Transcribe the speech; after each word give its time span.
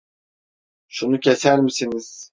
Şunu 0.87 1.19
keser 1.19 1.59
misiniz? 1.59 2.29